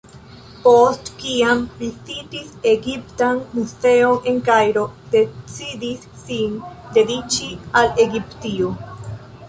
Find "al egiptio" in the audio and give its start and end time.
7.83-8.77